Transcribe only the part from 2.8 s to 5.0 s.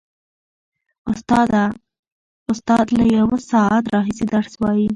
له یوه ساعت راهیسې درس وايي.